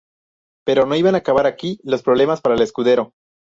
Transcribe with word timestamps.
Pero 0.65 0.87
no 0.87 0.95
iban 0.95 1.13
a 1.13 1.19
acabar 1.19 1.45
aquí 1.45 1.79
los 1.83 2.01
problemas 2.01 2.41
para 2.41 2.55
Escudero. 2.55 3.13